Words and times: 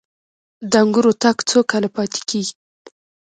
د 0.71 0.73
انګورو 0.83 1.11
تاک 1.23 1.37
څو 1.49 1.59
کاله 1.71 1.89
پاتې 1.95 2.19
کیږي؟ 2.29 2.53